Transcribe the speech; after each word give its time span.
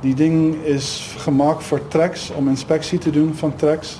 Die 0.00 0.14
ding 0.14 0.54
is 0.64 1.14
gemaak 1.24 1.62
vir 1.66 1.80
tracks 1.90 2.28
om 2.30 2.48
inspeksie 2.48 2.98
te 2.98 3.10
doen 3.10 3.32
van 3.34 3.56
tracks. 3.56 3.96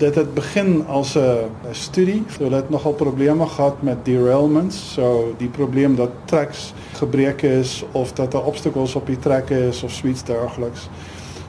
Dit 0.00 0.14
het 0.14 0.34
begin 0.34 0.86
as 0.86 1.16
'n 1.16 1.48
studie. 1.72 2.24
Hulle 2.38 2.56
het 2.56 2.70
nogal 2.70 2.92
probleme 2.92 3.46
gehad 3.46 3.82
met 3.82 4.04
derailments, 4.04 4.92
so 4.92 5.34
die 5.36 5.48
probleem 5.48 5.96
dat 5.96 6.10
tracks 6.24 6.72
gebreek 6.92 7.42
is 7.42 7.84
of 7.92 8.12
dat 8.12 8.32
daar 8.32 8.44
obstacles 8.44 8.94
op 8.94 9.06
die 9.06 9.18
trekke 9.18 9.66
is 9.68 9.82
of 9.82 9.90
suits 9.90 10.24
dergeliks. 10.24 10.88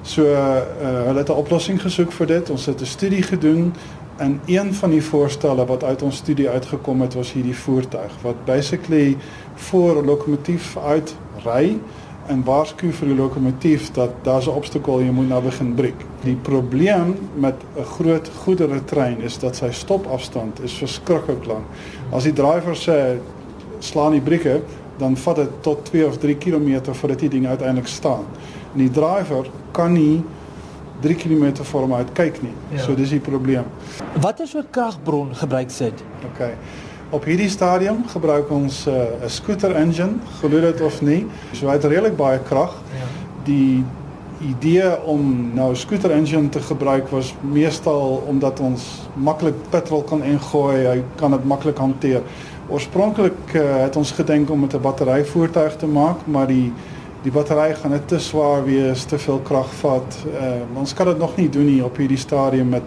So 0.01 0.23
uh, 0.23 1.15
het 1.15 1.29
'n 1.29 1.31
oplossing 1.31 1.81
gesoek 1.81 2.11
vir 2.11 2.27
dit. 2.27 2.49
Ons 2.49 2.65
het 2.65 2.81
'n 2.81 2.85
studie 2.85 3.23
gedoen 3.23 3.73
en 4.17 4.41
een 4.45 4.73
van 4.73 4.89
die 4.89 5.03
voorstelle 5.03 5.65
wat 5.65 5.83
uit 5.83 6.01
ons 6.01 6.15
studie 6.15 6.49
uitgekom 6.49 7.01
het 7.01 7.13
was 7.13 7.31
hierdie 7.33 7.55
voertuig 7.55 8.11
wat 8.21 8.45
basically 8.45 9.17
voor 9.53 10.01
'n 10.01 10.05
lokomotief 10.05 10.77
uitry 10.77 11.79
en 12.27 12.43
waarsku 12.43 12.91
vir 12.91 13.07
die 13.07 13.15
lokomotief 13.15 13.91
dat 13.95 14.11
daar 14.23 14.41
'n 14.41 14.55
obstakel 14.55 15.01
jy 15.01 15.11
moet 15.11 15.29
nou 15.29 15.41
begin 15.41 15.73
breek. 15.75 16.05
Die 16.23 16.35
probleem 16.35 17.15
met 17.35 17.55
'n 17.77 17.83
groot 17.83 18.29
goedere 18.43 18.83
trein 18.85 19.21
is 19.21 19.37
dat 19.39 19.55
sy 19.55 19.71
stopafstand 19.71 20.59
is 20.63 20.73
verskriklik 20.73 21.45
lank. 21.45 21.65
As 22.11 22.23
die 22.23 22.33
drywer 22.33 22.75
sê 22.75 23.19
slaan 23.79 24.11
die 24.11 24.21
brieke, 24.21 24.61
dan 24.97 25.17
vat 25.17 25.35
dit 25.35 25.49
tot 25.61 25.85
2 25.85 26.07
of 26.07 26.17
3 26.17 26.37
km 26.37 26.93
voordat 26.93 27.19
die 27.19 27.29
ding 27.29 27.47
uiteindelik 27.47 27.87
staan. 27.87 28.25
En 28.73 28.79
die 28.79 28.91
drywer 28.91 29.49
kan 29.71 29.93
nie 29.93 30.23
3 31.01 31.15
km 31.15 31.63
voor 31.63 31.81
hom 31.81 31.93
uit 31.93 32.11
kyk 32.13 32.41
nie. 32.41 32.53
Ja. 32.69 32.83
So 32.83 32.95
dis 32.95 33.09
die 33.09 33.19
probleem. 33.19 33.63
Watter 34.21 34.47
soort 34.47 34.69
kragbron 34.69 35.35
gebruik 35.35 35.69
sit? 35.69 36.03
OK. 36.25 36.53
Op 37.11 37.25
hierdie 37.27 37.49
stadium 37.49 38.05
gebruik 38.07 38.49
ons 38.49 38.85
'n 38.87 38.89
uh, 38.89 39.25
'n 39.25 39.29
scooter 39.29 39.75
engine, 39.75 40.13
glo 40.39 40.61
dit 40.61 40.81
of 40.81 41.01
nie. 41.01 41.25
So 41.51 41.67
hy 41.67 41.73
het 41.73 41.83
redelik 41.83 42.15
baie 42.15 42.39
krag. 42.39 42.75
Die 43.43 43.83
idee 44.39 45.03
om 45.03 45.51
nou 45.53 45.71
'n 45.71 45.75
scooter 45.75 46.11
engine 46.11 46.49
te 46.49 46.59
gebruik 46.59 47.09
was 47.09 47.35
meestal 47.41 48.23
omdat 48.27 48.59
ons 48.59 49.09
maklik 49.13 49.55
petrol 49.69 50.03
kan 50.03 50.23
ingooi, 50.23 50.85
hy 50.85 51.03
kan 51.15 51.31
dit 51.31 51.45
maklik 51.45 51.77
hanteer. 51.77 52.21
Oorspronklik 52.67 53.53
uh, 53.53 53.77
het 53.77 53.95
ons 53.95 54.11
gedink 54.11 54.49
om 54.49 54.59
met 54.59 54.73
'n 54.73 54.81
batteryvoertuig 54.81 55.75
te 55.75 55.87
maak, 55.87 56.17
maar 56.25 56.47
die 56.47 56.71
die 57.21 57.31
battery 57.31 57.73
gaan 57.73 57.91
net 57.91 58.07
te 58.07 58.19
swaar 58.19 58.63
wees, 58.65 59.03
te 59.03 59.17
veel 59.17 59.39
krag 59.39 59.73
vat. 59.73 60.17
Uh, 60.25 60.79
ons 60.79 60.93
kan 60.93 61.05
dit 61.05 61.17
nog 61.17 61.35
nie 61.35 61.49
doen 61.49 61.65
nie 61.65 61.83
op 61.83 61.97
hierdie 61.97 62.17
stadium 62.17 62.69
met 62.69 62.83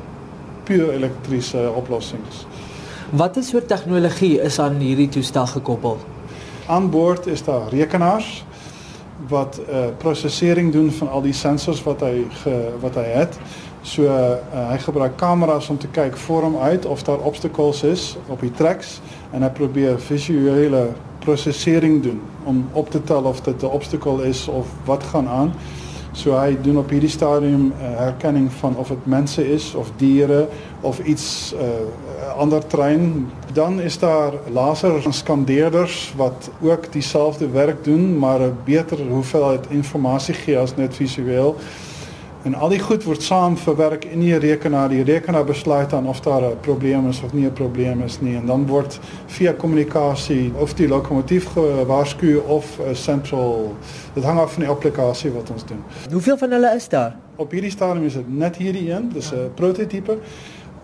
puur 0.64 0.91
elektriese 0.91 1.72
oplossings. 1.77 2.47
Watter 3.14 3.42
soort 3.42 3.68
tegnologie 3.68 4.40
is 4.42 4.56
aan 4.58 4.80
hierdie 4.82 5.08
toestel 5.08 5.46
gekoppel? 5.46 5.98
Aan 6.66 6.88
boord 6.90 7.26
is 7.30 7.44
daar 7.46 7.68
rekenaars 7.70 8.44
wat 9.30 9.60
uh 9.70 9.84
prosesering 9.98 10.72
doen 10.72 10.90
van 10.90 11.08
al 11.08 11.22
die 11.22 11.32
sensors 11.32 11.82
wat 11.86 12.02
hy 12.02 12.24
ge, 12.40 12.54
wat 12.82 12.98
hy 12.98 13.04
het. 13.12 13.38
So 13.86 14.08
uh, 14.10 14.64
hy 14.72 14.80
gebruik 14.82 15.14
kameras 15.16 15.70
om 15.70 15.78
te 15.78 15.86
kyk 15.94 16.16
voor 16.24 16.48
hom 16.48 16.56
uit 16.58 16.86
of 16.90 17.06
daar 17.06 17.22
obstacles 17.22 17.84
is 17.86 18.16
op 18.26 18.42
die 18.42 18.50
tracks 18.50 18.98
en 19.30 19.46
hy 19.46 19.52
probeer 19.54 20.00
visuele 20.00 20.88
prosesering 21.22 22.02
doen 22.02 22.18
om 22.44 22.64
op 22.72 22.90
te 22.90 23.02
tel 23.02 23.30
of 23.30 23.44
dit 23.46 23.62
'n 23.62 23.70
obstacle 23.78 24.26
is 24.26 24.48
of 24.48 24.66
wat 24.90 25.06
gaan 25.12 25.28
aan. 25.28 25.54
So 26.14 26.36
hy 26.38 26.54
doen 26.62 26.76
op 26.78 26.92
hierdie 26.94 27.10
stadium 27.10 27.72
uh, 27.74 27.88
herkenning 27.98 28.46
van 28.60 28.76
of 28.78 28.92
dit 28.92 29.06
mense 29.10 29.42
is 29.50 29.72
of 29.74 29.90
diere 29.98 30.44
of 30.86 31.00
iets 31.02 31.54
uh, 31.58 32.28
ander 32.38 32.62
trein. 32.66 33.26
Dan 33.52 33.80
is 33.80 33.98
daar 33.98 34.32
laserskandeerders 34.52 36.12
wat 36.16 36.50
ook 36.62 36.92
dieselfde 36.92 37.48
werk 37.48 37.84
doen, 37.84 38.18
maar 38.18 38.40
beter 38.64 38.98
hoeveelheid 39.08 39.66
inligting 39.70 40.36
gee 40.44 40.58
as 40.58 40.76
net 40.76 40.94
visueel. 40.94 41.56
En 42.45 42.55
al 42.55 42.69
die 42.69 42.78
goed 42.78 43.05
word 43.09 43.23
saam 43.25 43.55
verwerk 43.56 44.03
in 44.05 44.20
die 44.20 44.34
rekenaar. 44.37 44.91
Die 44.92 45.03
rekenaar 45.03 45.47
besluit 45.48 45.91
dan 45.91 46.09
of 46.09 46.20
daar 46.20 46.42
'n 46.42 46.61
probleem 46.61 47.09
is 47.09 47.23
of 47.23 47.33
nie 47.33 47.47
'n 47.47 47.53
probleem 47.53 48.03
is 48.03 48.20
nie 48.20 48.37
en 48.37 48.47
dan 48.47 48.66
word 48.66 49.00
via 49.27 49.53
kommunikasie 49.53 50.53
of 50.59 50.75
die 50.75 50.88
lokomotief 50.88 51.47
gewaarsku 51.47 52.37
of 52.37 52.81
central 52.93 53.75
dit 54.15 54.25
hang 54.25 54.38
af 54.38 54.53
van 54.53 54.62
die 54.62 54.71
applikasie 54.71 55.31
wat 55.31 55.50
ons 55.50 55.65
doen. 55.65 55.84
Hoeveel 56.12 56.37
van 56.37 56.50
hulle 56.50 56.75
is 56.75 56.88
daar? 56.88 57.16
Op 57.37 57.50
hierdie 57.50 57.71
stadium 57.71 58.04
is 58.04 58.12
dit 58.15 58.37
net 58.37 58.56
hierdie 58.56 58.93
een, 58.93 59.09
dis 59.12 59.33
'n 59.33 59.50
prototipe. 59.54 60.19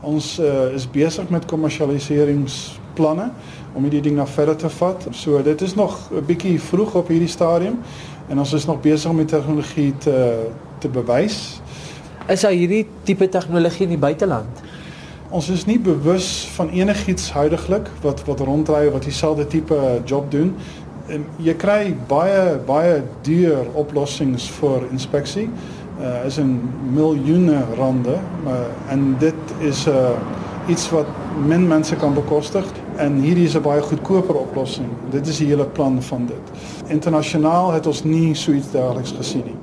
Ons 0.00 0.38
uh, 0.38 0.74
is 0.74 0.90
besig 0.90 1.28
met 1.28 1.44
kommersialiseringsplanne 1.44 3.30
om 3.72 3.82
hierdie 3.82 4.00
ding 4.00 4.16
na 4.16 4.26
verder 4.26 4.56
te 4.56 4.68
vat. 4.68 5.06
So 5.10 5.42
dit 5.42 5.60
is 5.60 5.74
nog 5.74 6.10
'n 6.12 6.24
bietjie 6.26 6.60
vroeg 6.60 6.94
op 6.94 7.08
hierdie 7.08 7.28
stadium 7.28 7.78
en 8.28 8.38
ons 8.38 8.52
is 8.52 8.66
nog 8.66 8.80
besig 8.80 9.10
om 9.10 9.16
die 9.16 9.26
tegnologie 9.26 9.96
te 9.98 10.46
te 10.80 10.88
bewys. 10.88 11.60
Is 12.30 12.44
daar 12.44 12.54
hierdie 12.54 12.86
tipe 13.08 13.28
tegnologie 13.28 13.86
in 13.88 13.94
die 13.94 14.00
buiteland? 14.00 14.68
Ons 15.30 15.48
is 15.50 15.64
nie 15.66 15.78
bewus 15.78 16.48
van 16.56 16.72
enigiets 16.74 17.30
huidigelik 17.30 17.86
wat 18.02 18.24
wat 18.26 18.40
ronddry 18.46 18.88
wat 18.90 19.06
dieselfde 19.06 19.46
tipe 19.46 19.78
job 20.04 20.30
doen. 20.30 20.54
En 21.10 21.26
jy 21.42 21.54
kry 21.54 21.94
baie 22.10 22.56
baie 22.66 23.00
duur 23.26 23.70
oplossings 23.78 24.48
vir 24.58 24.88
inspeksie. 24.90 25.48
Uh 26.00 26.26
is 26.26 26.38
'n 26.38 26.58
miljoene 26.94 27.62
rande, 27.76 28.18
maar 28.44 28.66
en 28.88 29.16
dit 29.18 29.54
is 29.60 29.86
uh, 29.86 30.16
iets 30.66 30.90
wat 30.90 31.06
min 31.46 31.66
mense 31.68 31.96
kan 31.96 32.14
bekostig 32.14 32.64
en 32.96 33.20
hierdie 33.20 33.46
is 33.46 33.54
'n 33.54 33.62
baie 33.62 33.82
goedkoper 33.82 34.34
oplossing. 34.34 34.88
Dit 35.10 35.26
is 35.26 35.36
die 35.36 35.46
hele 35.46 35.66
plan 35.66 36.02
van 36.02 36.26
dit. 36.26 36.44
Internasionaal 36.86 37.72
het 37.72 37.86
ons 37.86 38.04
nie 38.04 38.34
so 38.34 38.52
iets 38.52 38.70
dergeliks 38.70 39.14
gesien 39.16 39.44
nie. 39.44 39.56